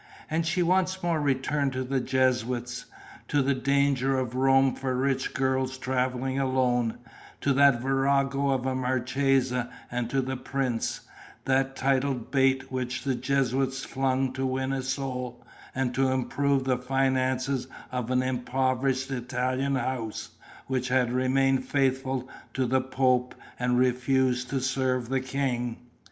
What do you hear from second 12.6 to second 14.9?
which the Jesuits flung to win a